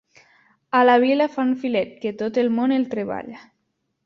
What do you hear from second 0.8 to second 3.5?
la Vila fan filet, que tot el món el treballa.